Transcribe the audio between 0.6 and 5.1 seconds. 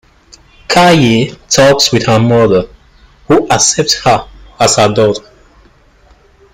Kaye talks with her mother, who accepts her as her